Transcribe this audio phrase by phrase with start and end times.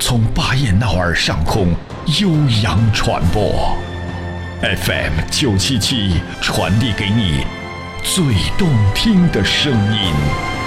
[0.00, 1.76] 从巴彦淖尔上空。
[2.18, 2.30] 悠
[2.62, 3.76] 扬传播
[4.62, 7.44] ，FM 九七七传递给你
[8.02, 8.24] 最
[8.58, 10.59] 动听的声音。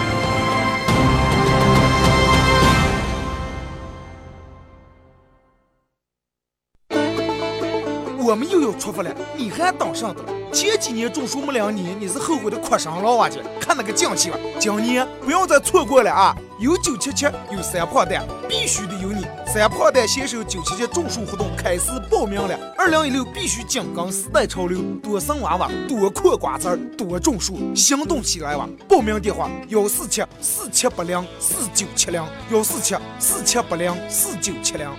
[8.33, 10.23] 我们又要出发了，你还等上的？
[10.51, 13.29] 前几年种树没两年，你是后悔的哭声了哇！
[13.29, 16.35] 去看那个景气吧，今年不要再错过了啊！
[16.57, 19.23] 有九七七，有三炮弹，必须得有你！
[19.45, 28.67] 三炮弹携手九七七种树活动开始报名了，二零一六必须紧跟时代潮流，多生娃娃，多嗑瓜子儿，多种树，行动起来吧！
[28.89, 32.19] 报名电话：幺四七四七八零四九七零，
[32.51, 34.89] 幺四七四七八零四九七零。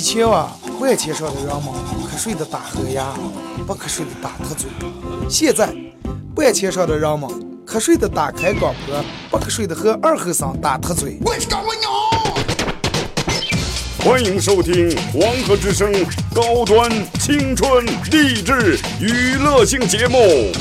[0.00, 1.64] 以前啊，万千上的人们
[2.10, 3.12] 瞌睡的打呵牙，
[3.66, 4.70] 不瞌睡的打瞌嘴。
[5.28, 5.74] 现在，
[6.36, 7.28] 万千上的人们
[7.66, 11.18] 瞌睡的打开广播，不瞌睡的和二和尚打瞌嘴。
[11.20, 11.92] 我去干我娘！
[14.02, 15.92] 欢迎收听黄河之声
[16.34, 20.16] 高端青春励志娱乐性节目《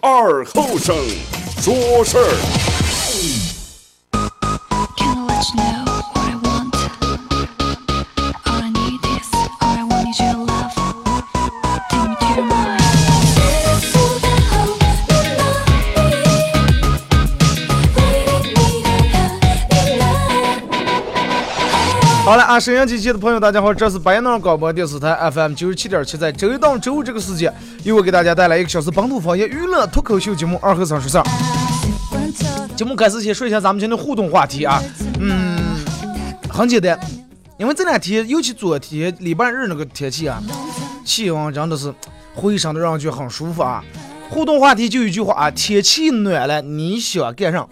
[0.00, 0.94] 二后生
[1.60, 2.70] 说事儿》。
[22.34, 31.22] 好了啊，沈阳机器的朋友，大家好，这是白南广播电视台 FM 九十七点七，在周一到周五这个时间，由我给大家带来一个小时本土方言娱乐脱口秀节目《二和三十三》。
[32.74, 34.82] 节目开始先说一下咱们今天的互动话题啊，
[35.20, 35.56] 嗯，
[36.50, 36.98] 很简单，
[37.56, 40.42] 因为这两天，尤其昨天礼拜日那个天气啊，
[41.04, 41.94] 气温真的是
[42.34, 43.80] 非常的让人觉得很舒服啊。
[44.28, 47.64] 互动话题就一句话啊，天气暖了，你想干啥？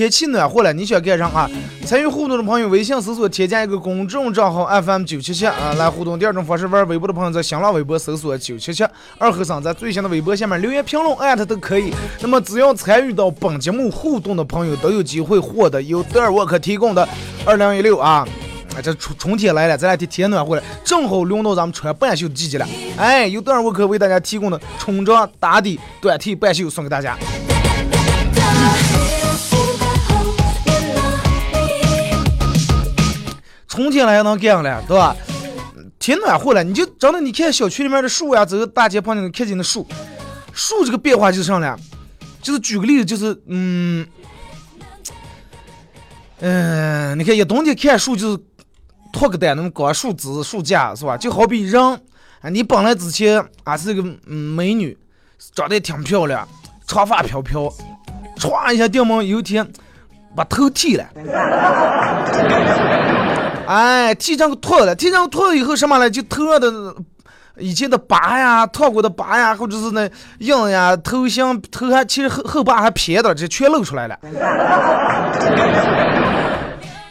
[0.00, 1.46] 天气暖和了，你想干啥啊？
[1.84, 6.18] 参与互动的朋友，微信搜索添加一个公众账号 FM 九七七啊，来互动。
[6.18, 8.82] 第二种方式，玩微博的朋友在新浪微博搜索九七七
[9.18, 11.92] 二和尚，在最新的微博下面留言评论艾特都可以。
[12.22, 17.06] 那么只要参与到本节目互动的朋友，都有机会获得由德尔沃克提供的
[17.44, 18.26] 二零一六啊，
[18.82, 22.66] 这春春天来了，这两天天暖和了，正好轮到咱们穿半袖的季节了。
[22.96, 27.18] 哎，由德尔沃克为大家提供的春装打底短 T 半袖送给大家。
[33.80, 35.16] 春天了还能干了，对吧？
[35.98, 39.86] 天暖和了，你就真的你看小区里面的树呀，走大街旁边看见的树，
[40.52, 41.76] 树这个变化就是啥呢？
[42.42, 44.06] 就是举个例子，就是嗯
[46.40, 48.38] 嗯，你看一冬天看树就是
[49.12, 51.16] 脱个单那么高树枝树架是吧？
[51.16, 51.82] 就好比人
[52.40, 54.96] 啊，你本来之前啊是个美女，
[55.54, 56.46] 长得挺漂亮，
[56.86, 57.70] 长发飘飘，
[58.38, 59.66] 歘一下掉门有一天
[60.34, 61.06] 把头剃了。
[63.70, 66.10] 哎，剃成个秃了，剃成个秃了以后什么呢？
[66.10, 66.92] 就头上的
[67.56, 70.10] 以前的疤呀、烫过的疤呀，或者是那
[70.40, 74.18] 印呀、头型、头还其实后后疤还偏的，这全露出来了。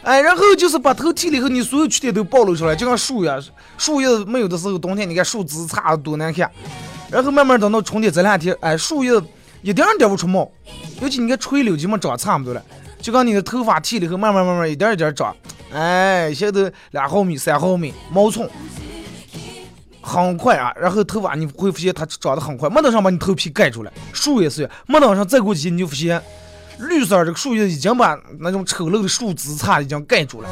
[0.02, 3.38] 哎，然后就是把头剃了以后，你所有缺点都暴露出来，就像树呀，
[3.78, 6.50] 树叶没有的时候，冬天你看树枝差多难看。
[7.10, 9.12] 然后慢慢等到春天这两天，哎，树叶
[9.62, 10.46] 一点点不出毛，
[11.00, 12.62] 尤其你看垂柳基本长差不多了，
[13.00, 15.34] 就跟你的头发剃了以后，慢慢慢慢一点一点长。
[15.72, 18.48] 哎，现在两毫米、三毫米毛寸，
[20.00, 20.72] 很快啊。
[20.80, 23.92] 然后头发你会发现它长得很快，没等上把你头皮盖住了。
[24.12, 26.20] 树也是，没等上再过几天你就发现，
[26.78, 30.48] 绿色这个树叶已经把那种丑陋的树枝杈已经盖住了。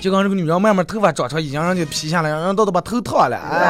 [0.00, 3.36] 就跟这个女人慢慢头发长长，已经让你皮下来，让人到都把头烫了。
[3.36, 3.62] 哎。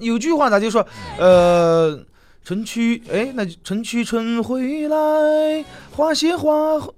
[0.00, 0.86] 有句话咋就说，
[1.18, 1.98] 呃，
[2.44, 6.52] 春去哎，那春去春回来，花谢花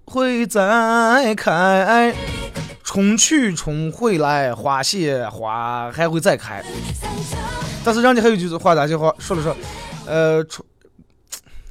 [0.04, 2.14] 会再开。
[2.84, 6.64] 春去春回来，花谢花还会再开。
[7.84, 9.54] 但是人家还有句话咋就话说了说，
[10.06, 10.66] 呃，春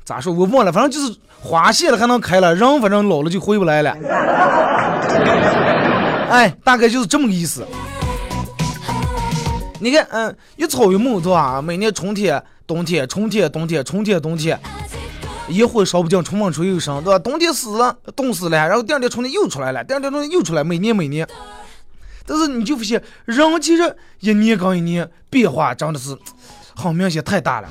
[0.04, 3.98] 咋说我忘了，反正就是花谢了还能开了，人反正老了就回不来了。
[6.30, 7.66] 哎，大概就是这么个意思。
[9.80, 11.62] 你看，嗯，一草一木，对吧？
[11.62, 14.60] 每年春天、冬天、春天、冬天、春天、冬天，
[15.48, 17.20] 一会烧不尽，春风吹又生，对吧？
[17.20, 21.28] 冬天死了，冻死了，然后第二天春天又出来了，第二天春天又出来，每年每年。
[22.26, 26.18] 但是你就发现，人其实一年跟一年变化真的是
[26.76, 27.70] 很明显，太大了。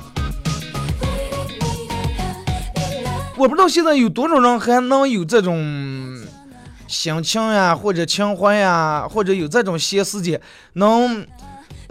[3.35, 6.25] 我不知道现在有多少人还能有这种
[6.87, 10.41] 心情呀，或者情怀呀，或者有这种闲时间，
[10.73, 11.23] 能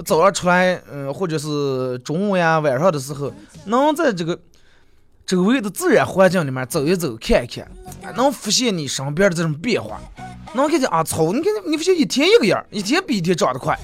[0.05, 3.33] 早上出来，嗯，或者是中午呀、晚上的时候，
[3.67, 4.39] 能在这个
[5.25, 7.67] 周围的自然环境里面走一走、看一看，
[8.17, 10.01] 能发现你身边的这种变化，
[10.55, 13.79] 能看见啊，草，你看你发现一天一个样，一天比一天长得快，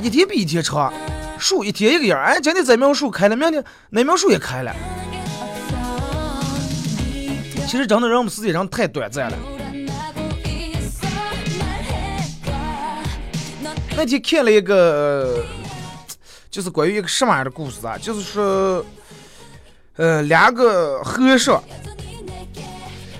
[0.00, 0.92] 一天比一天长，
[1.38, 4.74] 树一天一个样，哎，今天这苗树开了，明天那苗树也开了。
[7.68, 9.36] 其实真的，人们世间上太短暂了。
[13.96, 15.44] 那天看了一个，
[16.50, 17.96] 就是关于一个什么样的故事啊？
[18.00, 18.84] 就是说，
[19.96, 21.62] 呃，两个和尚，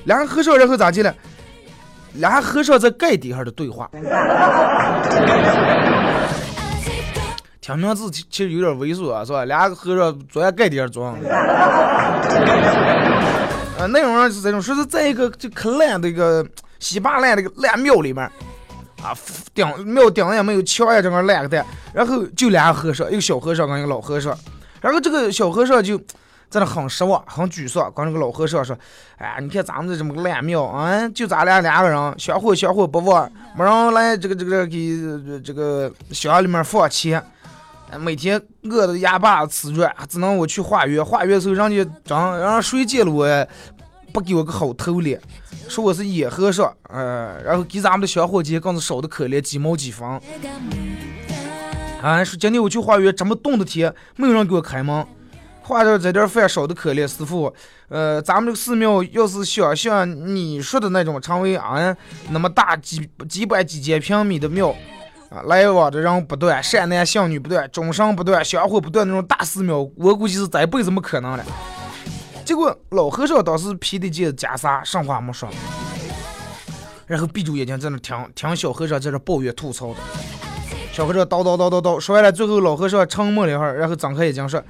[0.05, 1.15] 两个和尚，然后咋的了？
[2.15, 3.91] 俩和尚在盖地上的对话。
[7.61, 9.45] 听名字其实有点猥琐啊，是吧？
[9.45, 11.05] 两个和尚坐在盖地上坐。
[11.05, 11.17] 啊，
[13.89, 16.45] 内容上是这种，说是在一个就可烂的一个
[16.81, 18.29] 稀巴烂的一个烂庙里面，
[19.02, 19.16] 啊，
[19.52, 24.37] 顶庙顶也没有墙呀，这个烂个蛋，然后就俩和尚，一个小和尚跟一个老和尚，
[24.81, 25.99] 然后这个小和尚就
[26.49, 28.78] 在那很失望、很沮丧，跟这个老和尚说
[29.19, 34.99] ：“哎呀，你看咱们这这么个烂庙啊，就咱俩两个人，相互相互不忘，没人来这个这个给
[35.43, 37.22] 这个乡里面放钱。”
[38.00, 41.04] 每天饿的哑巴吃软，只能我去化缘。
[41.04, 43.26] 化缘时候，人家让让谁见了我，
[44.12, 45.20] 不给我个好头脸，
[45.69, 50.06] 说我是野和尚，呃，然后给咱们的小伙计更是少的可怜，几毛几分。
[52.03, 55.06] 啊，说今天我去化缘，这么冻的天，没有人给我开门，
[55.62, 57.06] 化掉这点饭少的可怜。
[57.06, 57.53] 师傅，
[57.88, 61.97] 呃，咱们这个寺庙要是想像你说的那种成为啊
[62.31, 64.75] 那么大几几百几千平米的庙。
[65.31, 71.44] 啊，来往的人不断，善男信女不断，众生不断，香火不断那种大寺庙，我估计是这辈子没可能了。
[72.44, 75.49] 结果老和尚当时披的件袈裟，什话没说，
[77.06, 80.00] 然后闭住眼睛在那听听小和尚在这抱怨吐槽的。
[80.93, 84.62] 小和尚叨叨叨叨叨说完了，最后老和尚沉默了一会儿，然后张开眼睛说：“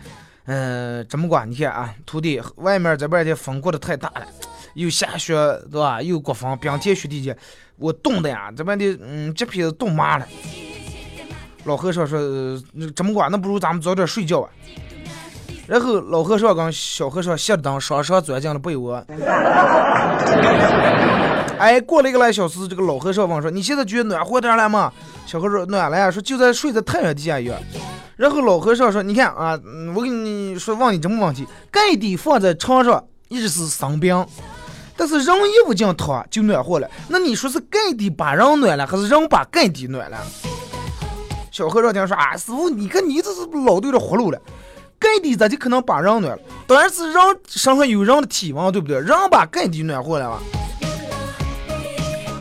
[0.47, 1.51] 嗯，这么管？
[1.51, 4.27] 你看啊，徒弟，外面这边的风刮的太大了，
[4.75, 5.35] 又下雪，
[5.71, 6.01] 对吧？
[6.01, 7.37] 又刮风，冰天雪地的。”
[7.77, 10.29] 我冻的呀，这边的嗯，这皮子冻麻了。
[11.65, 12.21] 老和尚说
[12.73, 14.51] ：“那这么管，那不如咱们早点睡觉啊。”
[15.67, 19.05] 然后老和尚跟小和尚熄了灯，双双钻进了被窝。
[21.59, 24.93] 哎，过了一个来小时，这个老和尚问说：“你现在觉得暖和点了吗？”
[25.25, 27.57] 小和尚暖了呀，说：“就在睡在太阳底下一样。”
[28.17, 29.59] 然后老和尚说：“你看啊，
[29.95, 34.27] 我跟你说，问你这么问题，盖地放在床上一直是生病。”
[34.95, 40.19] 但是人一捂进汤就暖和了，那你说是盖地把人暖了，还是人把盖地暖了？
[41.51, 44.39] 小和尚听说啊，师傅，你看你这是老对着葫芦了，
[45.03, 46.39] 盖地咋就可能把人暖了？
[46.69, 49.01] 当然是人身上有人的体温，对不对？
[49.01, 50.41] 人把盖地暖和了吧？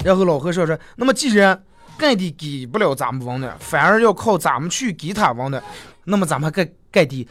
[0.06, 1.60] 然后老和尚说，那么既然
[1.98, 5.64] 盖地给不了咱们温暖，反而要靠咱们去给他温暖，
[6.04, 7.28] 那么咱们盖盖地，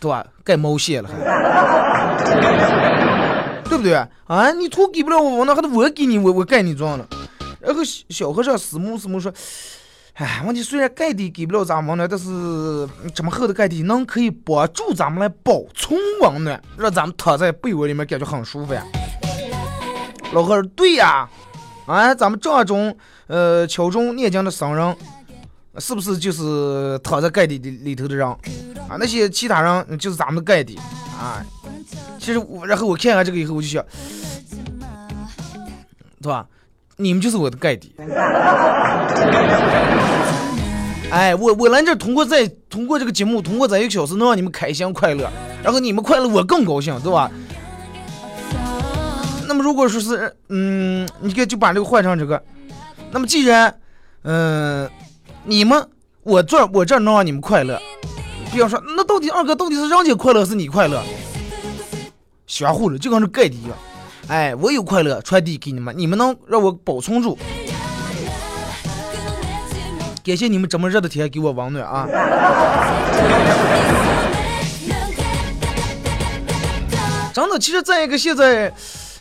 [0.00, 0.26] 对吧？
[0.42, 1.16] 盖毛线了还？
[3.68, 3.94] 对不对
[4.26, 4.50] 啊？
[4.52, 7.06] 你图给不了我，那还得我给你，我我盖你装了。
[7.60, 9.32] 然后小和尚思慕思慕说
[10.16, 18.82] ：“哎，问题虽然盖地给不了咱温暖，但是这么厚的盖地能可以帮助咱们来保存温暖，让咱们躺在被窝里面感觉很舒服呀。”
[20.32, 21.28] 老和尚对呀，
[21.86, 22.96] 啊，咱们这种
[23.26, 24.96] 呃敲钟念经的僧人，
[25.78, 28.96] 是不是就是躺在盖地里里头的人啊？
[28.98, 30.78] 那些其他人就是咱们的盖地
[31.20, 31.44] 啊。
[32.18, 33.84] 其实我，然后我看完这个以后，我就想，
[36.22, 36.46] 对吧？
[36.96, 37.92] 你们就是我的盖底。
[41.08, 45.30] 哎，我我来这通过在通过这个节目，通过这一个小时，能让你们开心快乐，
[45.62, 47.30] 然后你们快乐，我更高兴，对吧？
[49.46, 52.42] 那么如果说是，嗯，你看就把这个换成这个，
[53.12, 53.72] 那么既然，
[54.22, 54.90] 嗯，
[55.44, 55.88] 你们
[56.24, 57.80] 我这我这能让你们快乐，
[58.52, 61.00] 比方说，那到底二哥到底是让你快乐，是你快乐？
[62.48, 63.76] 相互的，就跟这盖地一样。
[64.28, 67.38] 哎，我有快乐传递给你们，你们能让我保存住。
[70.24, 72.08] 感谢你们这么热的天给我温暖啊！
[77.32, 78.72] 真的，其实在一个现在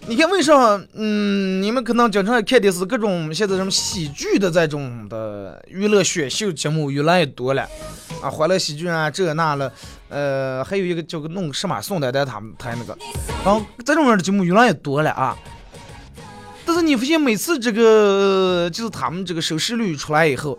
[0.07, 0.53] 你看为啥？
[0.93, 7.67] 嗯，你们可能经常看的是各种现在什么喜剧的这种的娱乐选秀节目越来越多了
[8.21, 9.71] 啊，欢乐喜剧啊，这那了，
[10.09, 12.95] 呃，还有一个叫个弄什么宋丹丹他们台那个，
[13.43, 15.35] 然后这种样的节目越来越多了啊。
[16.67, 20.57] 但是你发现每次这个就是他们这个收视率出来以后，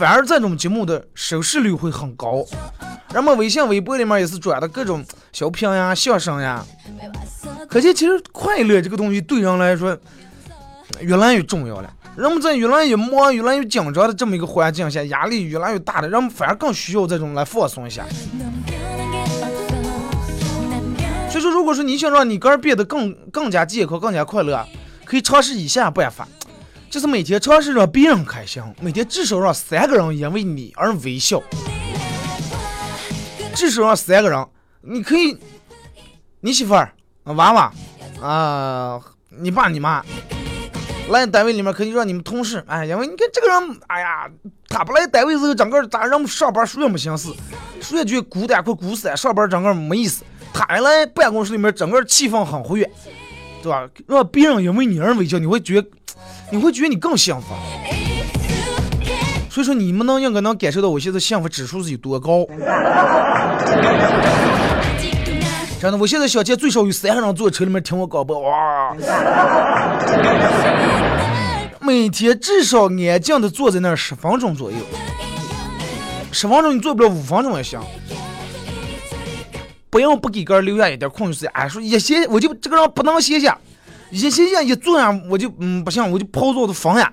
[0.00, 2.42] 反而这种节目的收视率会很高。
[3.12, 6.64] 人们微信、微博里面也是转的各种小品呀、相声呀。
[7.68, 9.94] 可见，其实快乐这个东西对人来说
[11.00, 11.94] 越来越重要了。
[12.16, 18.02] 人们在越来越忙、越来越紧张的这么一个环境下，压力越来越大的，人们反而更需要这种来放松一下。
[21.28, 24.66] 所以说，如果说你想让你个人变得更更加健康、更加快乐，
[25.04, 26.26] 可以尝试以下办法：
[26.90, 31.40] 就是每天尝试让别人开心，每天至少让三个人因为你而微笑，
[33.54, 34.44] 至少让三个人。
[34.82, 35.38] 你可以，
[36.40, 36.92] 你媳妇儿。
[37.24, 37.72] 娃娃，
[38.20, 40.04] 啊，你爸你妈
[41.10, 44.28] 来单位里面，可以让你们同事，哎，因为你看这个人，哎呀，
[44.68, 47.32] 他不来单位时候，整个咋让上班属也没心思，
[47.80, 50.24] 属也觉孤单快孤死，上班整个没意思。
[50.52, 52.90] 他来办公室里面，整个气氛很活跃，
[53.62, 53.88] 对吧？
[54.08, 55.80] 让别人因为你而微笑，你会觉，
[56.50, 57.54] 你会觉得你更幸福。
[59.50, 62.46] 所以说，你们能应该能感受到我现在幸福指数是有多高。
[65.80, 68.94] 真的，我现在想见最少有三个人坐车里面听我广播，哇！
[71.80, 74.76] 每天至少安静的坐在那儿十分钟左右，
[76.30, 77.80] 十分钟你坐不了五分钟也行。
[79.88, 83.58] 不要不给个人留下一点空余时间，哎，说也歇我就这个人不能歇下，
[84.10, 87.12] 一歇下一坐下我就嗯不行，我就跑坐的疯呀。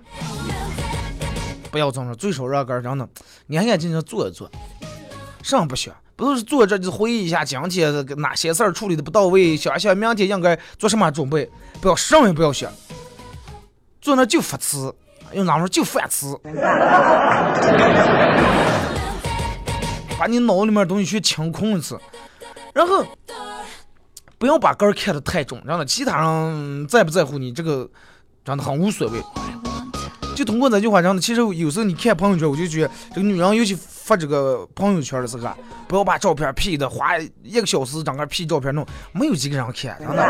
[1.69, 3.07] 不要这么，最少让个人呢，
[3.45, 4.49] 你安安静静坐一坐，
[5.43, 5.93] 上不行。
[6.15, 11.47] 不都是坐这就回忆一下今天哪些事儿处理的不到位，想想明天应该做什么准备，
[11.79, 12.71] 不要什么也不要想，
[14.01, 14.91] 坐那就发痴，
[15.33, 16.25] 用哪说就犯痴，
[20.17, 21.99] 把你脑里面东西去清空一次，
[22.73, 23.05] 然后
[24.37, 27.89] 不要把杆儿看得太重，让他其他人在不在乎你这个，
[28.45, 29.19] 真的很无所谓。
[30.35, 35.49] 就通过这句话，真的，其实有时候你看朋友圈，我就觉得这个女人尤其发这个朋友圈的时候，
[35.87, 40.21] 不要把照片 P 的，花一个小时整个 P 照片弄，没有几个人看，真的，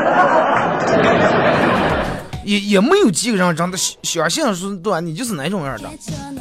[2.45, 5.01] 也也没有几个人真的相信是对吧？
[5.01, 5.89] 你就是哪种样的，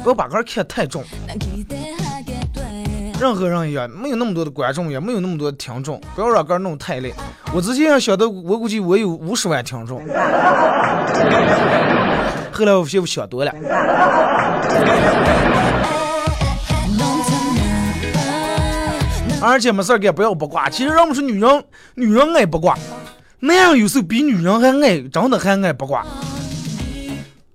[0.01, 1.03] 不要把个看太重。
[3.19, 7.11] 任何人也没有那么多的观众，也没有那么多的听众，不要让哥弄太累。
[7.51, 9.99] 我之前想的，我估计我有五十万听众。
[12.51, 13.51] 后来我媳妇想多了。
[19.41, 20.69] 而且没事干不要八卦。
[20.69, 21.63] 其实人们说女人，
[21.95, 22.77] 女人爱八卦，
[23.39, 26.05] 男人有时候比女人还爱，真的还爱八卦。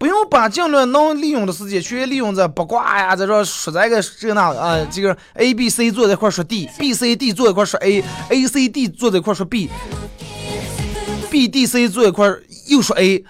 [0.03, 11.65] 不用把尽量能利用的时间全利用在八卦呀，在这说这个这那个啊，这个 A B C 坐在一块说 D，B C D 坐一块说 A，A C D 坐在一块说 B，B D
[11.65, 12.27] C 坐一块
[12.67, 13.25] 又说 A。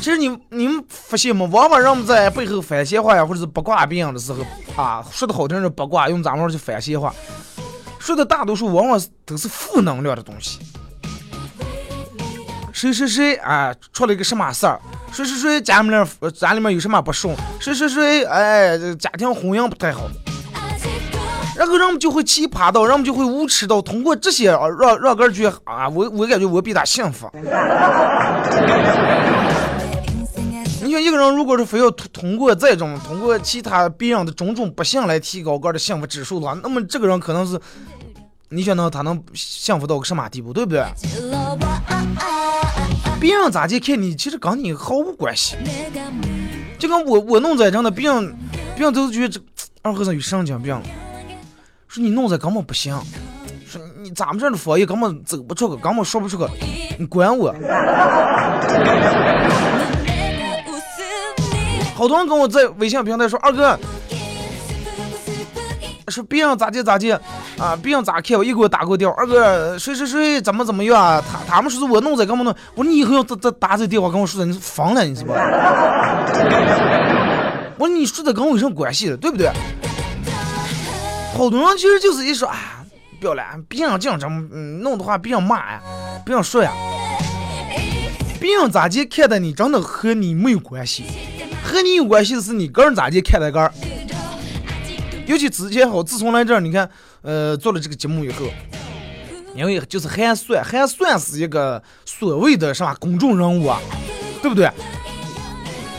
[0.00, 1.46] 其实你你们发现吗？
[1.52, 4.38] 往往人们在背后反闲话呀，或者是八卦别人的时候
[4.74, 7.14] 啊，说的好听是八卦，用咱们话就反闲话，
[7.98, 10.60] 说的大多数往往都是负能量的东西。
[12.72, 14.80] 谁谁谁啊，出了一个什么事儿？
[15.12, 17.34] 谁谁谁家里面家里面有什么不顺？
[17.58, 20.02] 谁谁谁哎，家庭婚姻不太好。
[21.56, 27.28] 然后人们就会奇葩到，人们就会无耻到，通过这些啊，让让个人觉得啊，我我感觉我比他幸福。
[31.00, 37.58] 一个人，如果是非要通通过这种通过其他别人的种种不幸来提高个人的幸福指数的话，那么这个人可能是，
[38.48, 40.84] 你想到他能幸福到个什么地步，对不对？
[43.20, 45.56] 别人咋去看你，其实跟你毫无关系。
[46.78, 48.36] 就跟我我弄这样的，别人
[48.76, 49.40] 别人都是觉得这
[49.82, 50.80] 二和尚有神经病。
[51.88, 52.96] 说你弄这根本不行，
[53.66, 56.44] 说你咱们这的佛爷根本走不出去，根本说不出去，
[56.98, 57.52] 你管我。
[61.98, 63.76] 好多人跟我在微信平台说，二哥，
[66.06, 67.10] 说别人咋地咋地
[67.58, 71.20] 啊，别人咋看我，一给我打过电话，二哥谁谁谁怎么怎么样啊？
[71.28, 75.32] 他他们说是我弄这根本弄，我说你以后要打打打这电话跟我说的，你是疯了，你是不？
[77.78, 79.50] 我说你说的跟我有什么关系的，对不对？
[81.36, 82.86] 好多人其实就是一说啊，
[83.20, 84.40] 不要了，别人这样这么
[84.82, 85.82] 弄的话，别人骂呀，
[86.24, 86.70] 别人说呀，
[88.38, 91.02] 别人咋地看待你，真的和你没有关系，
[91.68, 93.70] 和你有关系的是你个人咋地看待个儿。
[95.26, 96.88] 尤其之前好，自从来这儿，你看
[97.20, 98.46] 呃，做了这个节目以后，
[99.54, 103.78] 因为就是还算还算是一个所谓的什么公众人物啊，
[104.40, 104.70] 对不对？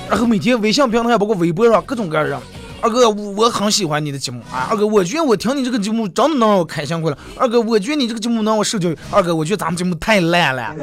[0.10, 2.42] 然后每天微信平台包括微博上各种各样的。
[2.82, 4.70] 二哥，我我很喜欢你的节目啊！
[4.72, 7.18] 二哥，我觉得我听你这个节目真的能让我开心快乐。
[7.36, 8.98] 二哥，我觉得你这个节目能让我受教育。
[9.12, 10.74] 二哥，我觉得咱们节目太烂了。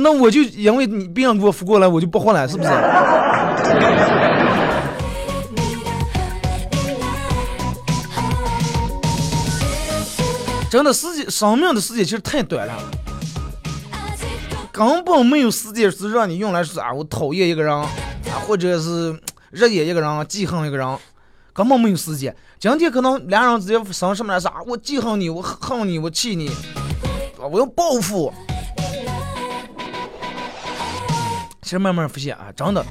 [0.00, 2.68] 那我就因为你别人给我扶过来，我就不换了，是不是？
[10.70, 12.74] 真的，世界生命的时间其实太短了，
[14.70, 17.88] 根本没有时间是让你用来说啊，我讨厌一个人啊。
[18.46, 19.18] 或者是
[19.50, 20.98] 热爱一个人，记恨一个人，
[21.52, 22.34] 根本没有时间。
[22.58, 24.54] 今天可能两人直接生什么来啥？
[24.66, 26.50] 我记恨你，我恨你，我气你，
[27.38, 28.32] 我要报复。
[31.68, 32.82] 其实慢慢发现啊，真的，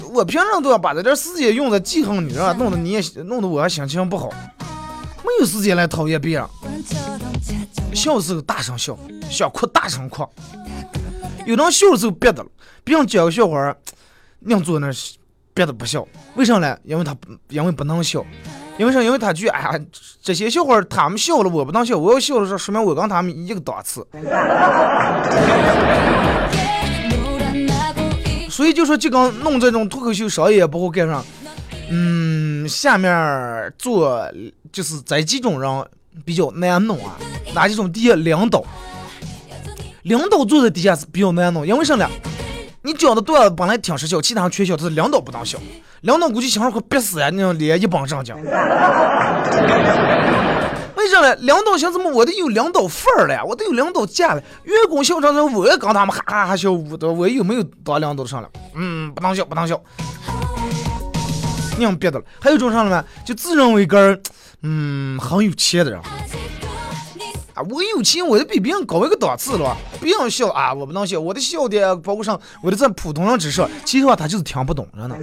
[0.00, 4.30] 我我平常都要把这点时间用在记恨你上，弄得你也弄得我心情不好。
[5.18, 6.48] 没有时间来讨厌别人。
[7.92, 10.26] 笑的时候大声笑，想哭大声哭。
[11.44, 12.48] 有人笑的时候憋的了。
[12.82, 13.76] 别人讲个笑话，
[14.46, 14.90] 硬坐那
[15.52, 16.78] 憋的不笑，为啥呢？
[16.82, 17.14] 因为他
[17.50, 18.24] 因为不能笑，
[18.78, 19.02] 因为啥？
[19.02, 19.78] 因为他觉得哎呀，
[20.22, 24.02] 这些笑话他们笑了，我不能笑，我要笑的时候，说明我跟他们一个档次。
[28.52, 31.24] 所以就说，就跟弄这种脱口秀商业不好干上。
[31.90, 34.30] 嗯，下面做
[34.70, 35.84] 就是这几种人
[36.22, 37.16] 比较难弄啊。
[37.54, 37.90] 哪几种？
[37.90, 38.62] 第一，领导，
[40.02, 42.06] 领导坐在底下是比较难弄，因为啥呢？
[42.82, 45.58] 你讲的段子本来挺实效，其他人全笑，但是领导不当笑，
[46.02, 47.30] 领导估计心上快憋死呀！
[47.32, 48.36] 那脸一绷上讲，
[51.02, 51.34] 为啥呢？
[51.36, 54.42] 领导想怎么我得有领导范儿了呀，我得有领导架了。
[54.62, 58.48] 员工笑场上，我也跟他们哈哈哈笑，我我有没有当领导上了？
[58.74, 59.80] 嗯，不当笑，不当笑，
[61.76, 62.24] 那样憋的了。
[62.40, 63.04] 还有种上了吗？
[63.24, 64.16] 就自认为个儿，
[64.62, 66.00] 嗯，很有钱的人。
[67.54, 69.76] 啊，我有钱，我就比别人高一个档次了。
[70.00, 73.68] 别人笑啊，我不能笑，我的笑点包括上，我的在普通人之上。
[73.84, 75.16] 其实话，他就是听不懂，真的。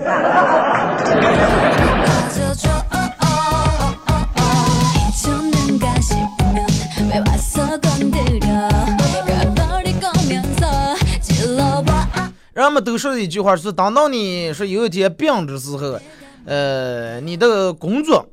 [12.60, 15.98] 人们都说的一句话是：等到你说有一天病的时候，
[16.46, 18.28] 呃，你的工作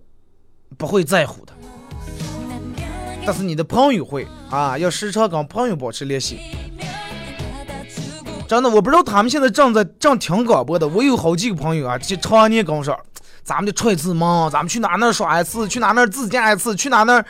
[0.77, 1.53] 不会在乎的。
[3.25, 6.41] 但是你的朋友会啊，要时常跟朋友保持联系。
[8.49, 10.89] 真的，我不知道他们现在正在正听广播的。
[10.89, 12.99] 我有好几个朋友啊，就常年跟我说，
[13.45, 17.25] 咱们就出一次门，咱们去哪哪耍一次，去哪哪自驾一次，去哪哪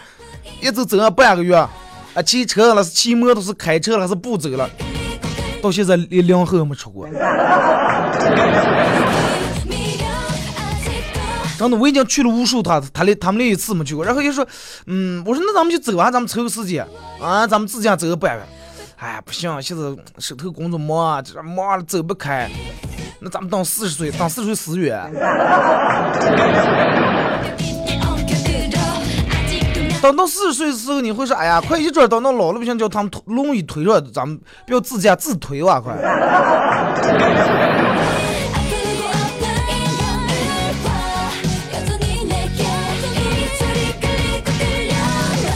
[0.62, 1.54] 一直走了半个月。
[1.56, 4.70] 啊，骑车了是骑摩托是开车了是不走了，
[5.66, 7.08] 到现在连两河也没出过。
[11.58, 14.04] 真的，我已经去了无数趟，他连他们连一次没去过。
[14.04, 14.46] 然后又说，
[14.86, 16.86] 嗯，我说那咱们就走啊，咱们抽个时间
[17.20, 18.42] 啊，咱们自驾走个半月。
[18.98, 19.82] 哎，不行，现在
[20.18, 22.48] 手头工作忙啊，这忙了走不开。
[23.20, 25.10] 那咱们等四十岁，等四十岁死远。
[30.02, 35.96] 等到四十岁的时候，你会说，哎呀，快一准等到老了不行，叫他们推轮椅推着，咱们不要自驾自推哇，快。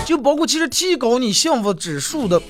[0.04, 2.42] 就包括其实提高你幸福指数的，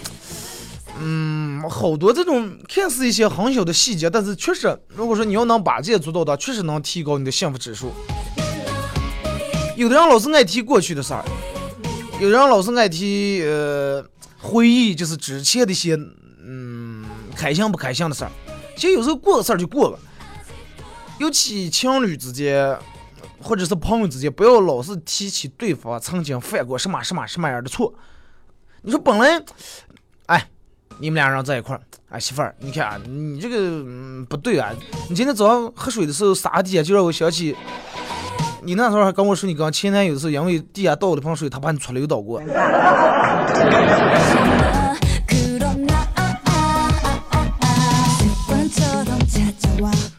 [0.98, 7.92] 嗯，好多这种看似一些很小的细节，但是确实，如果说你要能把这些做到的，确实能提高你的幸福指数。
[9.76, 11.22] 有的人老是爱提过去的事儿，
[12.20, 14.04] 有人老是爱提呃
[14.38, 15.98] 回忆，就是之前的一些
[16.44, 17.04] 嗯
[17.35, 18.30] 开心不开心的事儿。
[18.76, 19.98] 其实有时候过个事儿就过了，
[21.18, 22.78] 尤其情侣之间。
[23.42, 27.94] 或者是朋友之间，不要老是提起对方曾经犯过什么什么什么样的错。
[28.83, 29.42] 你说本来，
[30.26, 30.46] 哎，
[30.98, 31.80] 你们俩人在一块儿，
[32.11, 34.74] 哎，媳妇儿，你看啊你这个嗯不对啊！
[35.09, 37.56] 你今天早上喝水的时候洒地下，就让我想起
[38.62, 42.40] 你那时候还跟我说，你刚前男友的时候，因为地下倒了盆水，他把你出溜倒过。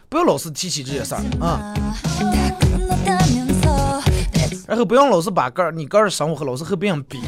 [0.09, 1.73] 不要老是提起这些事儿啊！
[4.67, 7.21] 然后不要老是把个儿你个儿生活和老是和别人比。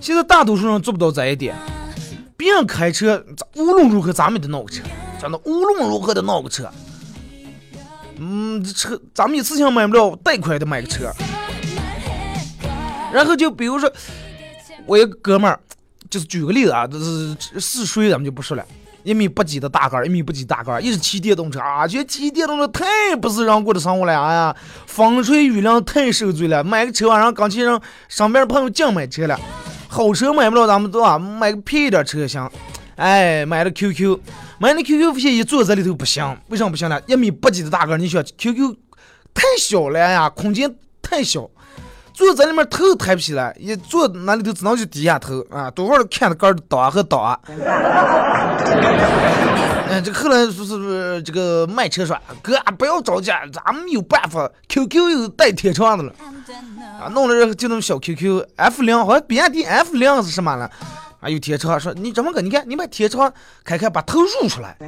[0.00, 1.54] 现在大多数人做不到这一点。
[2.36, 3.22] 别人开车，
[3.56, 4.82] 无论如何咱们得闹个车，
[5.20, 6.70] 真的无论如何得闹个车。
[8.20, 11.10] 嗯，车咱们一次性买不了，贷款得买个车。
[13.10, 13.90] 然后就比如说，
[14.84, 15.58] 我一个哥们儿，
[16.10, 18.64] 就是举个例子啊，这是是谁咱们就不说了。
[19.02, 22.84] 一米八几的大个儿，一米八几大个儿，一直骑电动车啊，觉得骑电动车太
[23.16, 24.54] 不是人过的生活了呀，
[24.86, 26.62] 风吹雨淋太受罪了。
[26.62, 29.40] 买个车晚上刚去让身边朋友净买车了，
[29.88, 32.46] 好车买不了，咱们都啊买个便宜点车行。
[32.96, 34.20] 哎，买了 QQ，
[34.62, 37.00] 买那 QQ 发现一坐在里头不行，为什么不行呢？
[37.06, 38.76] 一米八几的大个，你说 QQ
[39.32, 41.48] 太小了呀，空间太小。
[42.12, 47.40] 坐在里面头抬不起来，一坐那里头只能就低下头啊，多会儿看着杆儿倒和倒啊。
[49.88, 56.12] 嗯，这后来说是这个卖车说，哥不要着急，咱们有办法，QQ 有带铁窗的了
[57.00, 60.70] 啊，弄了就那种小 QQ F 零，好像比亚迪 F 零是什么了？
[61.20, 62.40] 啊，有铁窗，说你怎么个？
[62.42, 64.76] 你看你把铁窗开开，把头露出来。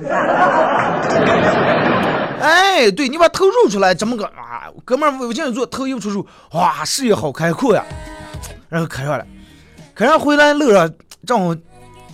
[2.41, 4.67] 哎，对你把头露出来，怎么个啊？
[4.85, 7.85] 哥们儿，我进去坐，头一出入，哇，视野好开阔呀！
[8.69, 9.25] 然后开上了，
[9.95, 10.91] 开上回来路上
[11.27, 11.55] 正好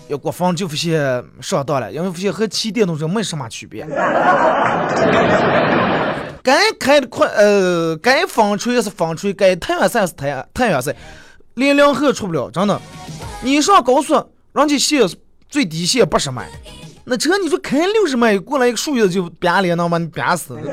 [0.09, 3.87] 要过防就发现上当了，因为发现和骑电动车没什么区别。
[6.43, 10.95] 该开的快，呃，该风吹是风吹，该太阳晒是太阳太阳晒，
[11.59, 12.81] 连两河出不了，真的。
[13.43, 14.15] 你上高速，
[14.53, 15.07] 人家限
[15.49, 16.49] 最低限八十迈。
[17.05, 20.73] 那车你说开六十迈过来一个树叶就扁脸，能把你扁死，对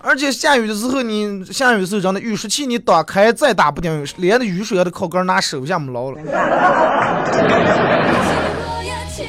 [0.00, 6.20] 而且下雨的时候，你下雨的时候，真的雨刷器你打开再打不顶，连的雨水也得靠杆拿手下没捞了。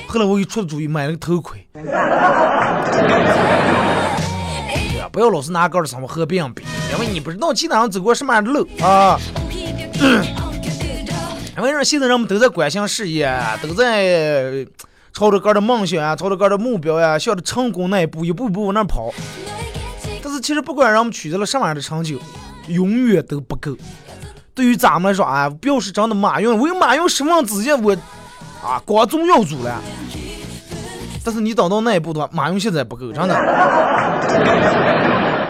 [0.07, 1.65] 后来我给出的主意，买了个头盔。
[1.73, 1.81] 哎
[4.97, 9.19] 呀，不要老是拿杆儿上我和别人比，因为你不知道其他人走过什么样的路啊。
[11.57, 14.65] 因为人现在人们都在关心事业，都在
[15.11, 19.13] 朝着个的梦想啊，朝着个的目标呀，向着成功那一步一步一步往那跑。
[20.23, 22.17] 但是其实不管人们取得了什么样的成就，
[22.67, 23.77] 永远都不够。
[24.55, 27.95] 对于咱们来说啊，表示真的马云为马云十万之前我
[28.63, 29.81] 啊光宗耀祖了。
[31.23, 33.35] 但是你等到那一步的话，马云现在不够，真的。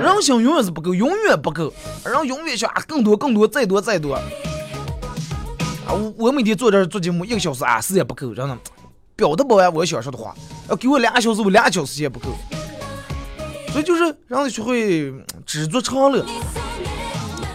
[0.03, 4.15] 人心永远是不够，永远不够，人永远想更多更多再多再多。
[4.15, 4.21] 啊，
[5.87, 8.57] 我我每天坐这儿做节目一个小时啊，时间不够，真的，
[9.15, 10.35] 表达不完我想说的话，
[10.67, 12.27] 要给我俩小时，我俩小时也不够，
[13.71, 15.13] 所以就是让你学会
[15.45, 16.25] 知足常乐。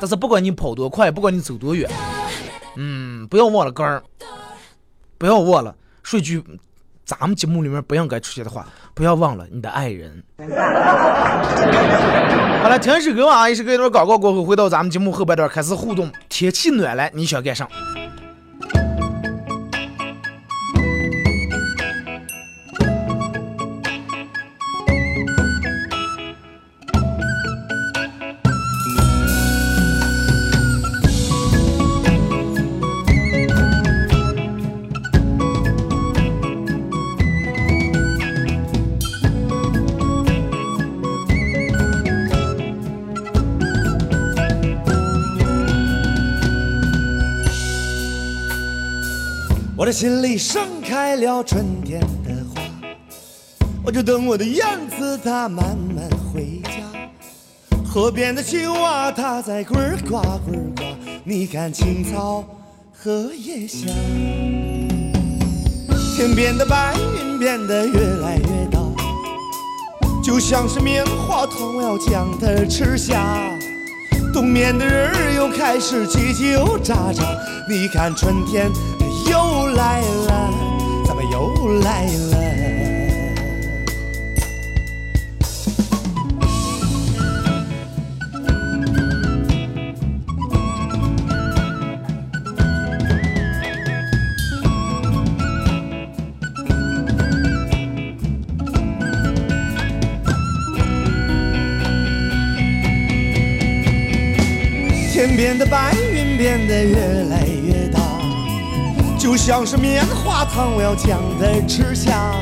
[0.00, 1.90] 但是不管你跑多快，不管你走多远，
[2.76, 4.02] 嗯，不要忘了根儿，
[5.18, 6.42] 不要忘了说句
[7.04, 8.66] 咱们节目里面不应该出现的话，
[8.98, 10.24] 不要忘了你的爱人。
[12.60, 16.10] 好了，听一首歌啊，一首歌一段广告过后，回到咱们节目后半段开始互动。
[16.28, 17.68] 天气暖了，你想干啥？
[49.88, 52.60] 的心里盛开了春天的花，
[53.82, 54.62] 我就等我的燕
[54.98, 57.80] 子它慢慢回家。
[57.86, 60.20] 河边的青蛙它在呱呱呱
[60.76, 60.82] 呱，
[61.24, 62.44] 你看青草
[62.92, 63.88] 荷叶香。
[66.14, 68.78] 天边的白云变得越来越大，
[70.22, 73.58] 就像是棉花糖，我要将它吃下。
[74.34, 77.24] 冬眠的人儿又开始叽叽喳喳，
[77.66, 78.70] 你看春天。
[79.30, 80.50] 又来了，
[81.06, 82.38] 咱们又来了。
[105.12, 106.96] 天边的白云变得越
[107.28, 107.97] 来越大。
[109.28, 112.32] 就像是棉花糖，我要将它吃下。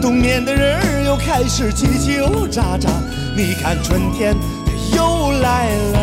[0.00, 2.88] 冬眠的人儿又开始叽叽喳喳。
[3.36, 4.32] 你看春天
[4.64, 5.98] 它又来了，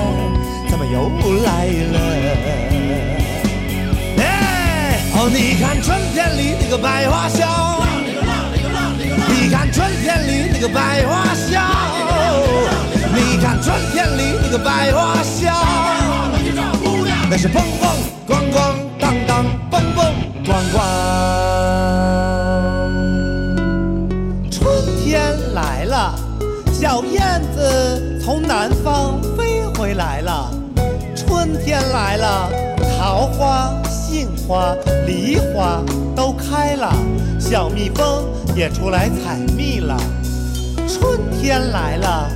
[0.70, 1.08] 怎么又
[1.46, 2.00] 来了？
[4.18, 7.80] 哎，哦，你看春天里那个百花香，
[9.30, 11.64] 你看春天里那个百花香，
[13.16, 15.56] 你看春天里那个百花香，
[17.30, 17.96] 那是蹦蹦
[18.28, 18.85] 咣咣
[32.98, 33.72] 桃花。
[34.08, 34.74] 杏花、
[35.06, 35.84] 梨花
[36.16, 36.90] 都开了，
[37.38, 38.24] 小蜜蜂
[38.56, 39.98] 也出来采蜜了。
[40.88, 42.30] 春天来了，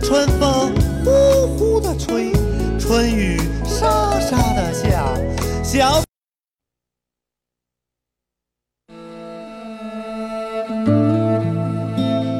[0.00, 0.72] 春风
[1.04, 2.32] 呼呼的吹，
[2.78, 5.04] 春雨沙沙的下，
[5.62, 6.02] 小。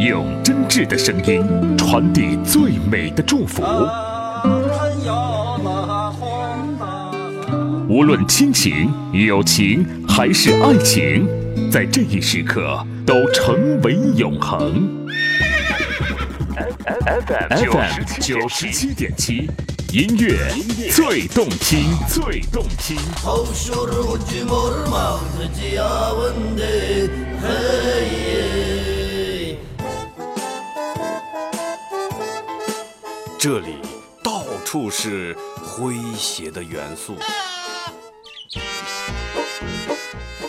[0.01, 1.45] 用真挚的声音
[1.77, 3.63] 传递最美的祝福。
[7.97, 11.27] 无论亲情、友情还是爱情，
[11.73, 15.07] 在这一时刻都成为永恒。
[17.07, 19.49] FM 九十七点七，
[19.95, 20.37] 音乐
[20.93, 22.99] 最动听，最动听。
[33.39, 33.77] 这里
[34.23, 37.17] 到处是诙谐的元素，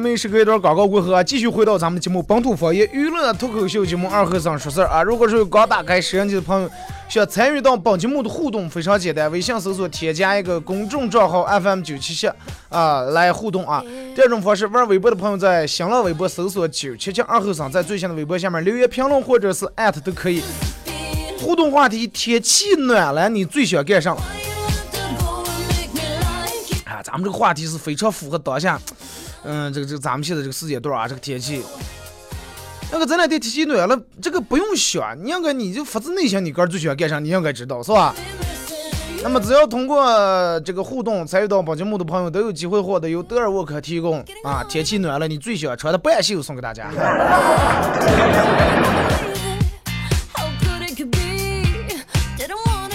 [0.00, 5.02] 美食隔一段广告过后啊，继续回到咱们的节目《本土方言娱乐脱口秀》节目二和尚说事儿啊。
[5.02, 6.70] 如果是刚打开摄像机的朋友，
[7.08, 12.28] 想参与到本节目的互动，非常简单，微信搜索添加一个公众账号 FM 九七七
[12.68, 13.82] 啊来互动啊。
[14.14, 20.42] 第二种方式，玩微博的朋友在新浪微博搜索九七七二和尚，在最新的微博下面留言评论或者是艾特都可以。
[21.38, 24.12] 互动话题：天气暖了，你最想干啥？
[26.84, 28.78] 啊，咱们这个话题是非常符合当下。
[29.44, 31.62] 嗯，这个这个咱们现在这个时间段啊，这个天气，
[32.92, 38.14] 那个这两天天气暖了，这个不用想，你应该你就发自内心，你个人最喜欢干啥，你应该知道是吧？
[39.22, 46.90] 那么只要通过这个互动参与到本节目的朋友，都有机会获得由德尔沃克提供啊，天气暖了你最喜欢穿的半袖送给大家。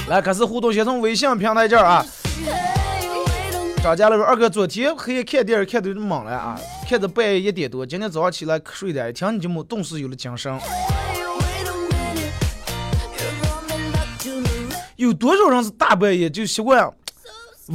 [0.08, 2.06] 来，开始互动，先从微信平台这儿啊。
[3.86, 7.86] 张家乐说：“二哥，昨天黑夜看电影看的懵了啊，看到半夜一点多。
[7.86, 10.60] 今天早上起来瞌睡的，一听你节目，顿时有了精神。
[14.96, 16.92] 有多少人是大半夜就习惯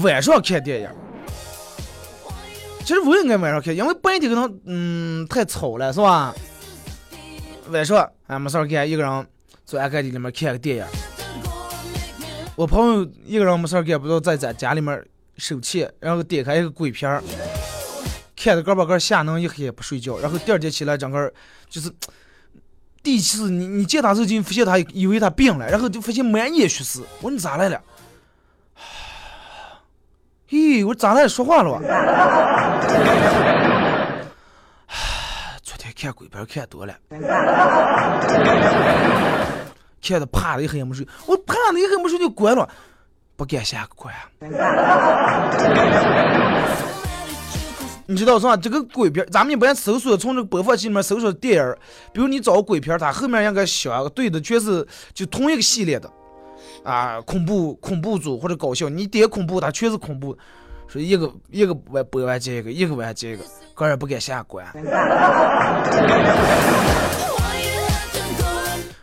[0.03, 0.90] 晚上看电影？
[2.81, 6.35] 其实我应该晚上看，因为白天可能嗯太吵了，是吧？
[7.68, 9.27] 晚上俺没事儿干，一个人
[9.64, 10.85] 坐暗格里面看个电影。
[12.57, 15.01] 我朋友一个人没事儿干，不知道在咱家里面。”
[15.40, 17.22] 手欠，然后点开一个鬼片儿，
[18.37, 21.33] 看的个把个吓能一黑不睡觉，然后第二天起来整个
[21.68, 21.90] 就是
[23.03, 27.00] 第一次你你见他时候就发现他以为他病了，然后就发现满眼血丝。
[27.20, 27.81] 我说你咋来了？
[30.50, 31.81] 咦，我咋来说话了？
[35.62, 36.94] 昨天看鬼片看多了，
[40.03, 42.68] 看的怕的一黑没睡，我怕的一黑没睡就关了。
[43.40, 44.14] 不敢下关。
[48.05, 48.55] 你知道是吧？
[48.55, 51.74] 这个鬼片，咱们一般搜索从这个播放器里面搜索电影，
[52.12, 56.11] 比如你找个鬼片，它后面应该相对的全是就同一个系列的
[56.85, 60.37] 啊，恐怖恐怖组或者搞笑，你点恐怖，它全是恐怖，
[60.87, 64.66] 说一个一个完播完接一个，一个完接一个，个人不敢下关。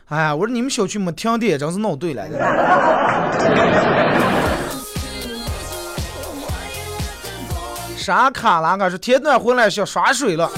[0.09, 2.25] 哎呀，我说你们小区没停电，真是闹对了。
[7.97, 10.49] 啥卡拉嘎说天暖回来想耍水了，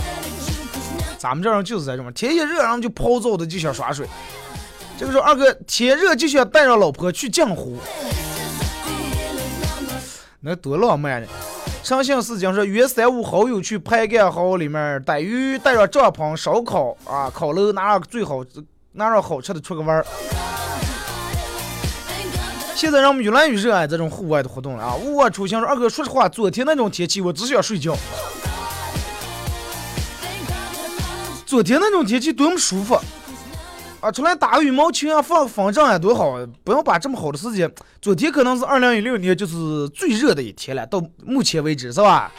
[1.17, 4.07] 咱们这人就是这种，天一热然后就泡澡的就想耍水。
[4.99, 7.79] 这个时候二哥天热就想带上老婆去江湖，
[10.41, 11.27] 那多浪漫呢！
[11.81, 18.45] 上信四讲说约三五好友去拍干好里面逮鱼，带上帐篷烧烤啊，烤肉拿上最好。
[18.99, 20.05] 拿上好吃的出个弯儿。
[22.75, 24.93] 现在人们越来越热爱这种户外的活动了啊！
[24.93, 27.95] 我出行说二哥，说实话，昨天那种天气我只想睡觉。
[31.45, 32.99] 昨天那种天气多么舒服，
[34.01, 36.37] 啊，出来打个羽毛球啊，放个风筝啊，多好！
[36.63, 42.29] 不要把这么好的时间，昨天可能是二零一六年就是最热的一天了，到目前为止是吧？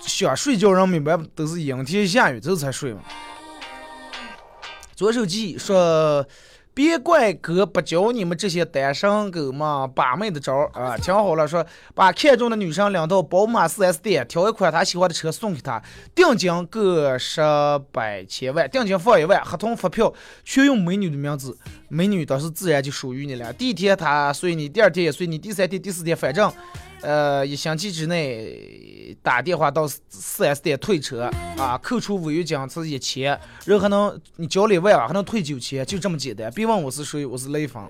[0.00, 3.00] 想睡觉人明白都是阴天下雨之后才睡嘛。
[4.96, 6.26] 左手机说。
[6.76, 10.94] 别怪哥不教你们这些单身狗嘛把妹的招啊！
[10.98, 15.82] 听好了，说把看中的女生领到宝马 4S 店，挑一款他喜欢的车送给她，
[16.14, 17.40] 定金个十
[17.90, 20.12] 百千万，定金放一万，合同发票
[20.44, 21.56] 全用美女的名字，
[21.88, 23.50] 美女当时自然就属于你了。
[23.54, 26.52] 第一天他随你，第二天也随你，第三天、第四天，反正。
[27.02, 36.50] 呃，一星期之内打电话到四 S 店退车啊，扣除违约金是一千，然后还能你交两万啊，还能退九千，就这么简单。
[36.52, 37.88] 别问我是谁，我是雷锋。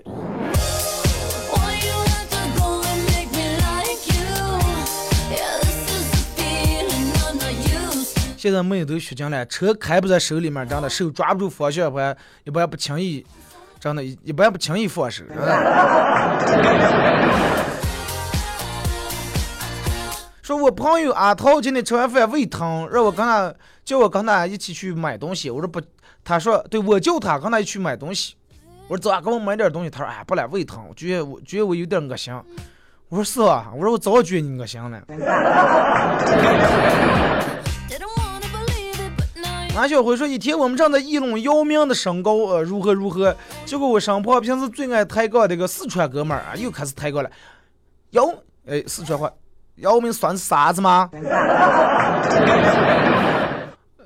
[8.36, 13.24] 现在妹都学精了，车开不在手里面，真的手抓不住方向盘，一般不轻易，
[13.80, 15.24] 真的，一般不轻易放手。
[15.26, 15.46] 真的
[20.46, 23.52] 说我朋友阿涛今天吃完饭胃疼，让我跟他
[23.84, 25.50] 叫我跟他一起去买东西。
[25.50, 25.82] 我说不，
[26.22, 28.36] 他说对我叫他跟他一起去买东西。
[28.86, 29.90] 我说走啊，给我买点东西。
[29.90, 32.32] 他说哎不了，胃疼，觉得我觉得我有点恶心。
[33.08, 35.02] 我说是啊，我说我早觉得你恶心了。
[39.76, 47.28] 俺小辉说一天我们正在议论姚明的身高呃如何如何，结果我身旁平时最爱抬杠这个四川哥们儿啊又开始抬杠了。
[48.10, 48.32] 姚
[48.68, 49.28] 哎四川话。
[49.76, 51.10] 姚明算是啥子吗？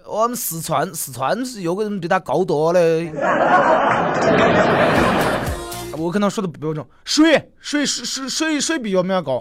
[0.05, 2.81] 我们四川，四川是有个人比他高多了。
[5.97, 9.41] 我可能说的不标准，水水水水水比姚明高？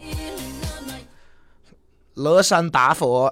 [2.13, 3.26] 乐山大佛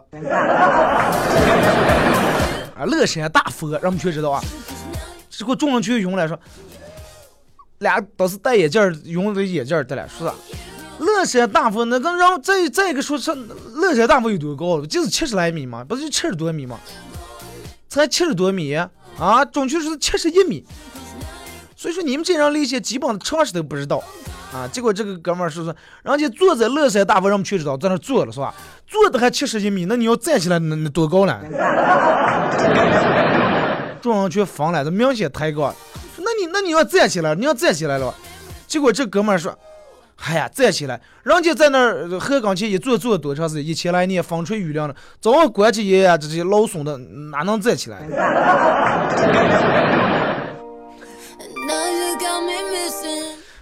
[2.76, 4.42] 啊，乐山大佛，让我们全知道啊。
[5.30, 6.40] 这个众人去用来说，
[7.80, 10.34] 俩都是戴眼镜用的眼镜的了，是吧？
[11.00, 13.32] 乐山大佛那个，然后再再一个说，是
[13.76, 14.84] 乐山大佛有多高？
[14.86, 16.80] 就是七十来米嘛，不是就七十多米嘛？
[17.88, 18.90] 才七十多米啊！
[19.46, 20.66] 准确说是七十一米。
[21.76, 24.04] 所以说你们这人连些基本常识都不知道
[24.52, 24.68] 啊！
[24.72, 28.54] 结果这个哥们儿说说，人家坐在乐山大佛，人们全知道在那坐了是吧？
[28.88, 31.40] 坐的还七十一米，那你要站起来，那那多高呢？
[34.02, 35.74] 众人全疯了，这明显抬高。
[36.18, 38.14] 那你那你要站起来，你要站起来了。
[38.68, 39.56] 结果这哥们儿说。
[40.26, 41.00] 哎呀，站起来！
[41.24, 43.66] 人家在那儿河岗前一坐坐多长时间？
[43.66, 48.00] 一千来年，风吹雨淋的，早上关起眼呀，这些老怂的哪能站起来？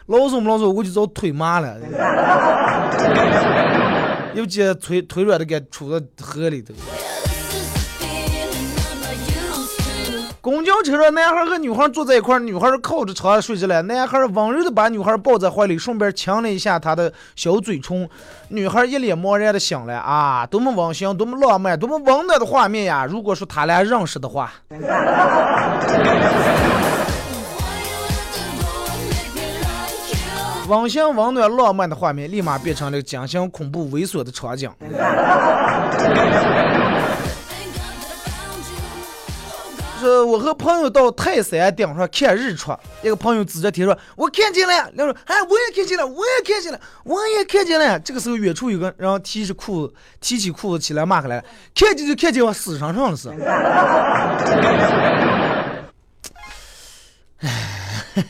[0.08, 1.78] 老松不老怂，我就遭腿麻了。
[4.34, 6.74] 有几腿腿软的给杵到河里头。
[10.46, 13.82] 公交车上，男孩和女孩坐在一块儿，女孩靠着窗睡着了。
[13.82, 18.08] 男孩温柔的把女孩抱在怀里，顺便亲了一下她的小嘴唇。
[18.50, 23.08] 女孩一脸茫然的醒来啊，多么温馨，多么浪漫，多么温暖的画面呀！
[23.10, 24.54] 如果说他俩认识的话，
[30.70, 34.70] 温馨、温暖、浪漫的画面，立马变成了惊心、恐怖、猥琐的场景。
[40.06, 53.30] 呃，我和朋友到泰山顶上看日出，一个朋友指着天说：“我看见了。”另外说：“哎，我也看见了，我也看见了，我也看见了。”这个时候，远处有个人提起裤子，提起裤子起来骂开来了：“看见就看见，我死上上了是。”
[57.42, 58.24] 哎，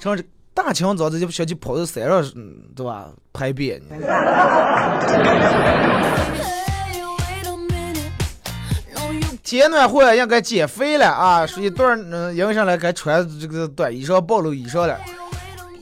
[0.00, 2.24] 成这大清早的就不小心跑到山上，
[2.74, 3.08] 对吧？
[3.32, 3.80] 拍别
[9.50, 11.44] 天暖和，应该减肥了啊！
[11.44, 14.96] 说一段嗯，迎上来该穿这个短衣裳，暴露衣裳了。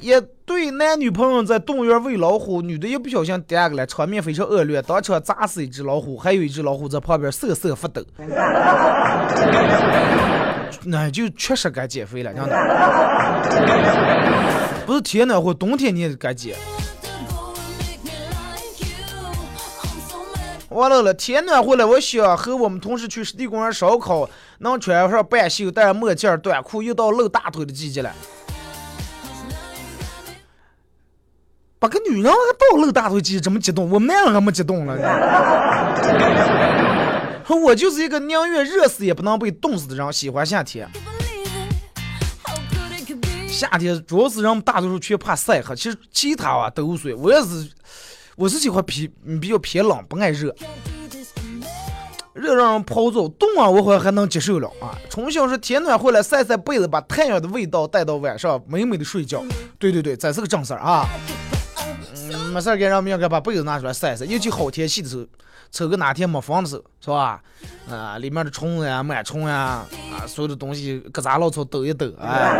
[0.00, 0.10] 一
[0.46, 8.02] 对男女朋友在动物园喂老虎，女的一不小心跌个了，场面非常恶劣，当场砸死一只老虎，还有一只老虎在旁边瑟瑟发抖。
[10.84, 12.56] 那就确实该减肥了，真的。
[14.86, 16.56] 不是天暖和，冬天你也该减。
[20.78, 28.14] 完了了，天暖和了，我想和我们同事去湿地公园烧烤，能穿上半袖，戴墨镜、短裤，又到露大腿的季节了。
[31.80, 33.90] 把个女人还到露大腿季节，这么激动？
[33.90, 34.96] 我们男人还没激动了。
[37.60, 40.88] 我就是一个宁愿热死也不能被冻死的人，喜欢夏天。
[43.48, 47.16] 夏天主要是人们大多数却怕晒黑，其实其他啊都无所谓。
[47.16, 47.68] 我也是。
[48.38, 49.10] 我是喜欢偏，
[49.40, 50.54] 比较偏冷，不爱热。
[52.34, 54.96] 热让人跑走，冻啊我好像还能接受了啊。
[55.10, 59.42] 从小是天暖和了晒晒被子，把太阳的味道带到晚上，美美的睡觉。
[59.76, 61.04] 对对对，这是个正事儿啊。
[62.14, 65.26] 嗯，没事儿干，让们应该把被子拿出来晒晒，尤其好天气的时候，
[65.72, 67.42] 瞅个哪天没风的时候，是吧？
[67.90, 72.54] 啊，里面的虫子呀、螨虫呀，啊，所有的东西搁咱老草抖一抖，哎。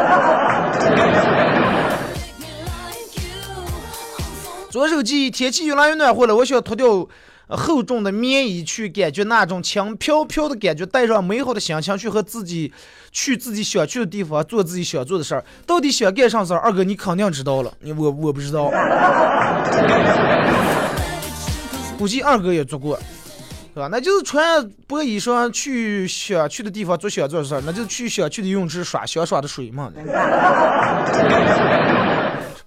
[4.71, 7.09] 左手机，天气越来越暖和了，我想脱掉
[7.49, 12.71] 厚重的棉衣，去感觉那种轻飘飘的感觉，带上美好的心情去和自己
[13.11, 15.43] 去自己想去的地方，做自己想做的事儿。
[15.67, 16.61] 到底想干啥事儿？
[16.61, 18.71] 二哥，你肯定知道了，我我不知道。
[21.99, 22.99] 估计二哥也做过，
[23.75, 23.89] 是吧？
[23.91, 29.91] 那就是穿薄衣裳去想去的地方做想做的事儿，那就是去想去的泳池耍想耍的水嘛。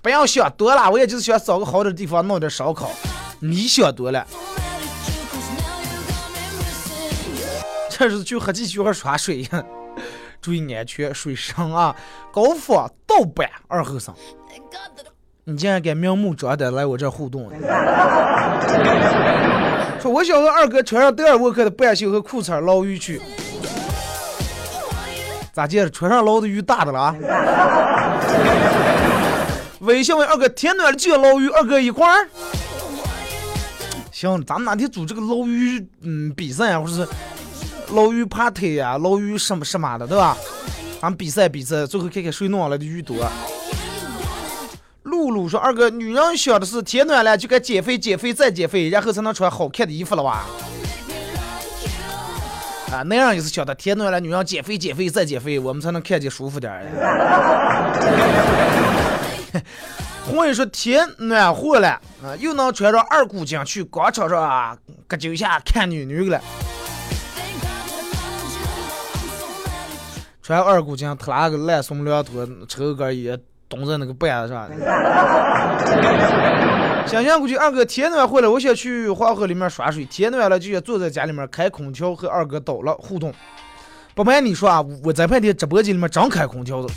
[0.02, 2.90] 不要想多了，我也就是想找个好点的地方弄点烧烤。
[3.40, 4.26] 你想多了，
[7.90, 9.64] 这是去喝几局和耍水呀？
[10.42, 11.96] 注意安全，水深啊！
[12.34, 14.12] 高仿盗版二后生，
[15.44, 17.52] 你竟然敢明目张胆来我这互动？
[20.00, 23.22] 说我想和二哥穿上德尔沃克的半袖和裤衩捞鱼去，
[25.54, 27.16] 咋接着穿上捞的鱼大的了啊？
[29.82, 32.28] 微信问二哥，天暖了就要捞鱼，二哥一块儿。
[34.12, 37.08] 行，咱们哪天组这个捞鱼嗯比赛啊，或者是
[37.92, 40.38] 捞鱼 party 呀，捞鱼什么什么的，对吧？
[41.02, 43.28] 咱们比赛比赛，最后看看谁弄上来的鱼多。
[45.02, 50.44] 露露说，二哥，女人想的是天暖了就该减肥，减肥再减肥，然后才能穿好看的衣服了哇。
[52.92, 56.86] 啊，那样也是想的，天暖了，女人减肥，减肥再减肥，我们才能看见舒服点儿。
[60.26, 61.90] 红人说天暖和了
[62.24, 64.78] 啊，又能穿上二股巾去广场上啊，
[65.08, 66.40] 搁脚下看女女了。
[70.42, 73.40] 穿二股巾，特拉个烂松凉拖，抽根烟，
[73.70, 74.70] 冻在那个板子上。
[77.08, 80.06] 想想过去二哥天暖和了，我想去黄河里面耍水。
[80.06, 83.34] 天暖了就想坐在家里面开空调和二哥倒了互动。
[84.14, 86.90] 不瞒你说啊，我在盘天直播间里面真开空调的。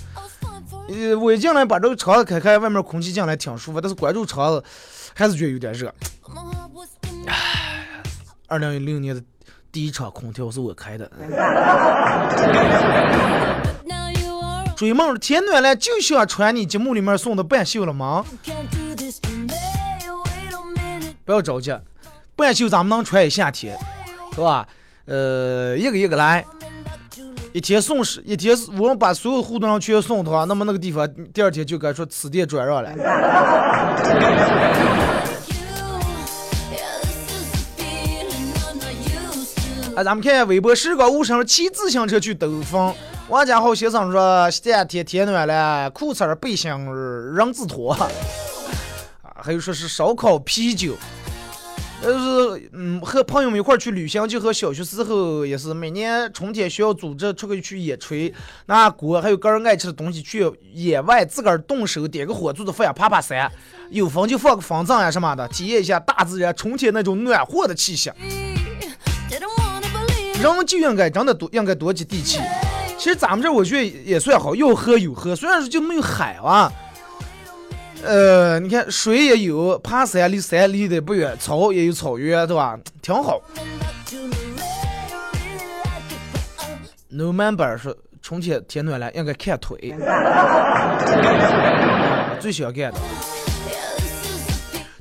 [0.88, 4.62] 呃，我一进来把这个窗子开开，外面空气进来挺舒服，但是关住窗子
[5.14, 5.92] 还是觉得有点热。
[8.46, 9.22] 二零一六年的
[9.72, 11.10] 第一场空调是我开的。
[14.76, 18.24] 追梦天暖了就想穿你节目里面送的半袖了吗？
[21.24, 21.72] 不要着急，
[22.36, 23.78] 半袖咱们能穿一夏天，
[24.34, 24.68] 是吧？
[25.06, 26.44] 呃，一个一个来。
[27.54, 32.90] 一天送十，一天我们把所有互动上全送的话，那么那个地方第二天就该说此店转让了。
[39.94, 42.92] 哎，咱们看下微博，时光无声骑自行车去兜风。
[43.28, 46.68] 王家豪先生说夏天天暖了，裤衩背心
[47.36, 47.92] 人字拖。
[47.92, 48.10] 啊，
[49.40, 50.94] 还有说是烧烤啤酒。
[52.04, 58.30] 就是嗯，和朋友们一块去旅行，就和小学时候也是，每年春天学校组织出去去野炊，
[58.66, 63.50] 拿锅还有个人爱吃的东西去野外自个儿动手点个火做的饭，爬爬山，
[63.88, 68.12] 有风就放个风筝呀什么的，体验一下大自然春天那种暖和的气息。
[70.42, 72.38] 人就应该真的多，应该多接地气。
[72.98, 76.70] 其实咱们这我觉得也算好，有喝有喝，虽然说就没有海啊。
[78.04, 82.78] 呃，你看水也有，爬山离山离得不远，草也有草原，对吧？
[83.00, 83.40] 挺好。
[87.08, 89.78] No member 说春天天暖了，应该看腿，
[92.38, 92.98] 最喜欢干的。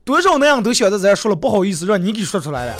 [0.05, 2.75] 多少那样都晓得咱说了不好意思，让你给说出来了。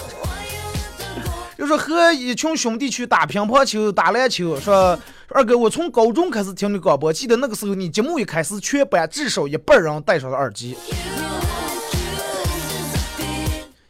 [1.58, 4.98] 就说和一群兄弟去打乒乓球、打篮球，说。
[5.36, 10.78] 二哥，我从高中开始听你广播，记得那个时候你节目一开始，全班至少一半人戴上了耳机。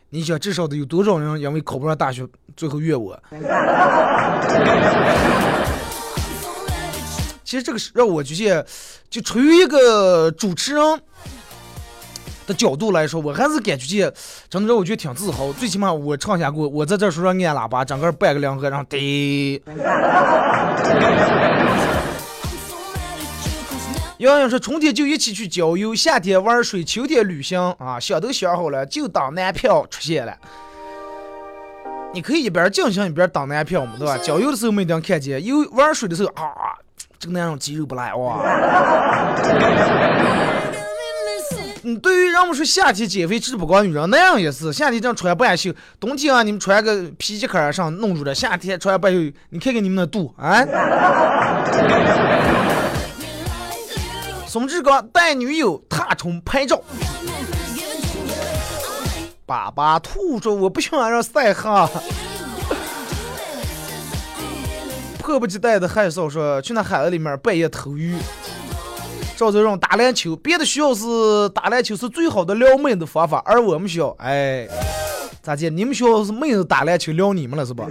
[0.09, 2.25] 你想至少得有多少人因为考不上大学
[2.55, 3.21] 最后怨我？
[7.43, 8.65] 其实这个事让我觉得，
[9.09, 11.01] 就出于一个主持人。
[12.45, 14.13] 的角度来说，我还是感觉这，
[14.49, 15.51] 真的让我觉得挺自豪。
[15.53, 19.61] 最起码我唱下过，我在这说让按喇叭，整个半个两个，然后滴。
[24.19, 30.33] 洋洋说春天就一起去郊游，夏天玩水，秋天旅行啊，想都想好了，就当男票出现了。
[32.13, 34.17] 你可以一边进行一边当男票嘛，对吧？
[34.19, 36.77] 郊游的时候没定看见，游玩水的时候啊，
[37.19, 38.37] 这个男人肌肉不赖哇。
[41.85, 49.19] 嗯，对于人们说夏天减肥治不光女人，那样也是，夏天这样穿半袖，冬天啊你们穿个皮夹克上弄住了，夏天穿半袖，
[49.49, 50.65] 你看看你们那肚啊。
[54.47, 56.81] 宋志刚带女友踏冲拍照，
[59.45, 61.89] 爸爸吐说我不喜欢让晒黑。
[65.19, 68.15] 迫不及待的害臊说去那海子里面半夜偷鱼。
[69.35, 74.67] 赵泽荣打篮球，别的学校是打篮球是最好的撩妹的方法，而我们学校，哎，
[75.41, 75.69] 咋的？
[75.69, 77.85] 你们学校是妹子打篮球撩你们了是吧？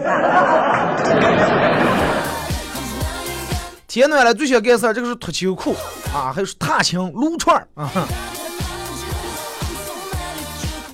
[3.88, 5.74] 天暖了最想干事这个是脱秋裤
[6.14, 7.90] 啊，还有是踏青撸串啊。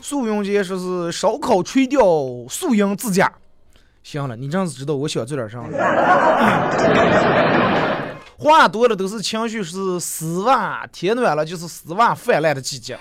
[0.00, 2.02] 素云姐说是烧烤垂钓
[2.48, 3.30] 素营自驾。
[4.02, 5.68] 行了，你这样子知道我想做点啥了。
[8.40, 12.96] 话多了都是情绪，是丝袜天暖了就是丝袜泛滥的季节。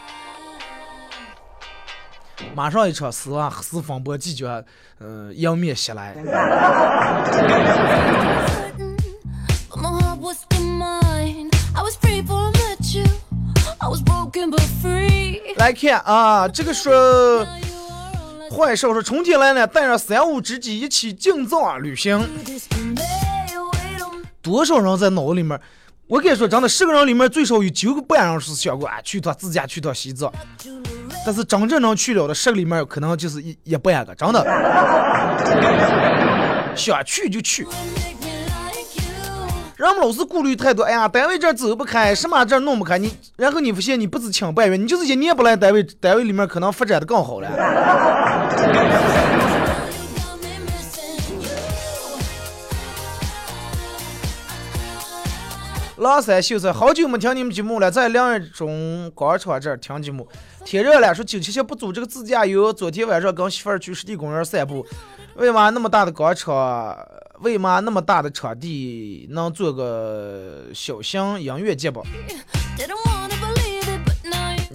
[2.56, 4.46] 马上一场丝袜丝风波季节，
[5.00, 6.16] 嗯，迎面袭来。
[15.58, 17.46] 来看啊，这个说
[18.50, 22.28] 坏少说春天来了，带上三五知己一起进藏旅行。
[24.52, 25.60] 多少人在脑子里面？
[26.08, 30.32] 我跟你说，真的，十个人里面最少有九个半人是想过啊，去趟自驾，去趟西藏。
[31.26, 34.42] 但是真正能去了的十个里面，可能就是一一半个，真的。
[36.76, 37.68] 想去就去。
[39.76, 47.50] 人们老是顾虑太多，哎呀，单位这走不开，什么这弄不开，你然后你发现你不止请半月，你就是一年不来单位，单位里面可能发展的更好了。
[55.98, 60.28] 狼山秀才，好久没听你们节目了，在两人中广场这儿听节目，
[60.64, 62.72] 天热了，说九七七不组这个自驾游。
[62.72, 64.86] 昨天晚上跟媳妇儿去湿地公园散步，
[65.38, 66.96] 为嘛那么大的广场，
[67.40, 72.04] 为嘛那么大的场地能做个小型音乐节吧？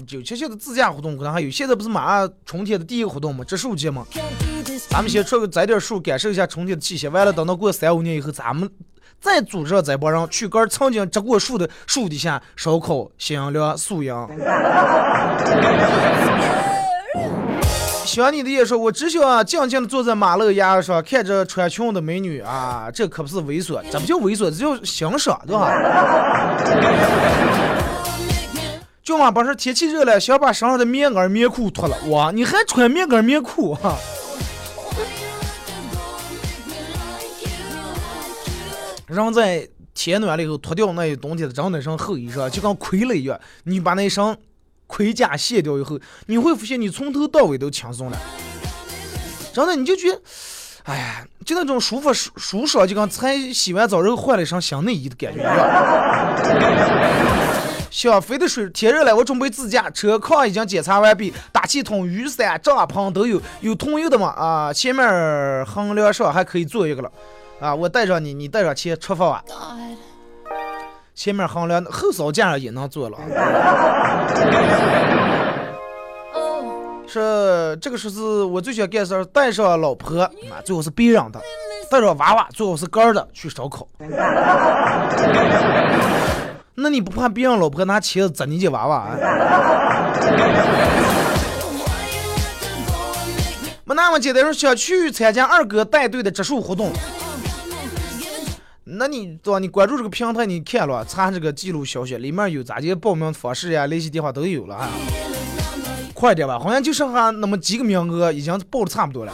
[0.05, 3.45] 九七七的自驾活动可能还有，现在不是马上春天的第一个活动吗？
[3.45, 4.05] 植树节吗？
[4.89, 7.07] 咱们先出去栽点树，感受一下春天的气息。
[7.07, 8.69] 完了，等到过三五年以后，咱们。
[9.23, 14.13] 再组织这帮人去根曾经植过树的树底下烧烤、香凉、素营。
[18.05, 25.71] 想你的也说，我只想静静的坐在马路牙子上，看着穿裙的美女啊，这可不是猥琐，这不叫猥琐，这叫欣赏，对吧？
[29.05, 33.97] 舅妈不是天气热了，想把身上的棉袄棉裤脱了，哇，你还穿棉袄棉裤哈？
[39.13, 43.39] 人在天暖了以后脱掉那冬天的长那身厚衣裳，就跟盔了一样。
[43.65, 44.37] 你把那身
[44.87, 48.19] 盔甲卸掉以后，你会发现你从头到尾都轻松了。
[49.53, 50.21] 真的，你就觉得，
[50.85, 55.55] 哎呀，就那种舒服舒舒爽，就跟才洗完澡然后换了一身新内衣的感觉一样。
[57.91, 64.29] 小飞的水，天热了，我准备自驾，车况已经检查完毕，打气筒、雨伞、帐篷都有，有通用的吗？
[64.29, 67.13] 啊，前面横梁上还可以做一个了。
[67.63, 67.73] 啊！
[67.73, 69.45] 我带上你，你带上钱出发吧。
[71.15, 73.17] 前面衡量后扫架上也能坐了。
[77.07, 80.33] 是这个说是我最想干事儿，带上老婆啊，
[80.65, 81.39] 最好是别人的；
[81.89, 83.87] 带上娃娃，最好是哥的去烧烤。
[86.75, 89.17] 那你不怕别人老婆拿钳子砸你家娃娃啊？
[93.85, 96.91] 没那么简单，说想去参加二哥带队的植树活动。
[98.85, 99.61] 那你对吧？
[99.61, 104.91] 你关注这个平台，你看了查这个记录消息，里面有咋的报名方式呀、联系电话都有了啊。
[106.13, 109.33] 快点吧，好像就剩下那么几个名额，已经报的差不多了。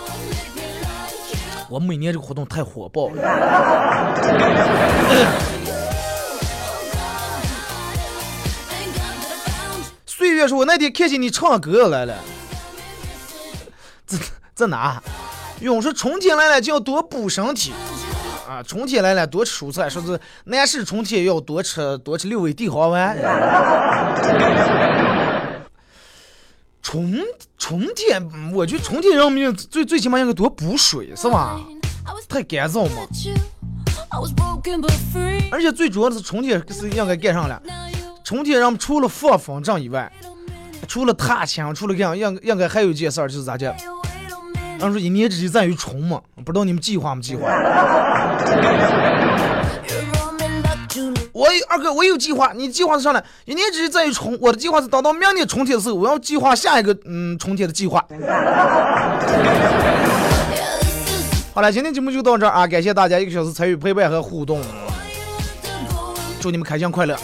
[1.70, 3.22] 我每年这个活动太火爆了。
[10.04, 12.18] 岁月说：“我那天看见你唱歌来了，
[14.04, 14.18] 在
[14.54, 15.02] 在哪？
[15.60, 17.72] 永说春天来了就要多补身体。”
[18.48, 19.90] 啊，春天来了，多吃蔬菜。
[19.90, 23.14] 说是男士春天要多吃多吃六味地黄丸。
[26.80, 27.22] 春
[27.58, 31.60] 春天，我觉得春天人们最最起码应该多补水，是吧？
[32.26, 33.06] 太干燥嘛。
[35.52, 37.62] 而且最主要的是春天是应该干上了。
[38.24, 40.10] 春天人们除了放风筝以外，
[40.86, 43.74] 除了踏青，除了这样，应应该还有一件事儿就是咋讲
[44.78, 44.88] 讲？
[44.88, 47.48] 人说一年之计在于春嘛，不知道你们计划没计划？
[51.32, 53.22] 我二哥我有计划，你计划是啥呢？
[53.44, 58.04] 一年之计在于春，我的计划是等到明年春天的时候，我要计划下一个嗯春天的计划。
[61.54, 62.66] 好了，今天节目就到这儿啊！
[62.66, 64.60] 感谢大家一个小时参与陪伴和互动，
[66.40, 67.16] 祝你们开心快乐！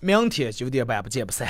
[0.00, 1.48] 明天九点半不见不散。